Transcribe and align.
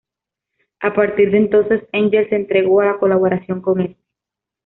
A 0.81 0.95
partir 0.95 1.29
de 1.29 1.37
entonces, 1.37 1.83
Engels 1.91 2.27
se 2.29 2.35
entregó 2.35 2.81
a 2.81 2.85
la 2.85 2.97
colaboración 2.97 3.61
con 3.61 3.81
este. 3.81 4.01